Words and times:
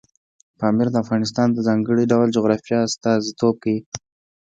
پامیر 0.59 0.87
د 0.91 0.95
افغانستان 1.03 1.47
د 1.53 1.57
ځانګړي 1.67 2.03
ډول 2.11 2.27
جغرافیه 2.37 2.77
استازیتوب 2.87 3.55
کوي. 3.63 3.79